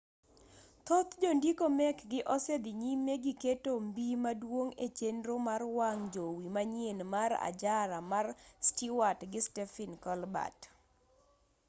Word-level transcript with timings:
thoth 0.85 1.11
jondiko 1.21 1.65
mekgi 1.79 2.19
osedhi 2.35 2.71
nyime 2.83 3.13
gi 3.23 3.33
keto 3.43 3.71
mbii 3.87 4.15
maduong' 4.23 4.75
e 4.85 4.87
chenro 4.97 5.35
mar 5.47 5.61
wang' 5.77 6.05
jowi 6.13 6.47
manyien 6.55 6.99
mar 7.13 7.31
ajara 7.49 7.99
mar 8.11 8.25
stewart 8.67 9.19
gi 9.31 9.41
stephen 9.47 9.91
colbert 10.03 10.59